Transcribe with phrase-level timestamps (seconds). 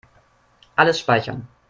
[0.77, 1.47] Alles speichern.